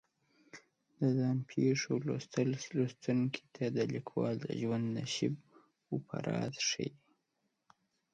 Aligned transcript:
د 0.99 1.01
ځان 1.19 1.37
پېښو 1.51 1.93
لوستل 2.07 2.49
لوستونکي 2.77 3.43
ته 3.55 3.65
د 3.75 3.77
لیکوال 3.93 4.35
د 4.41 4.47
ژوند 4.61 4.85
نشیب 4.97 5.33
و 5.91 5.95
فراز 6.07 6.55
ښیي. 6.69 6.91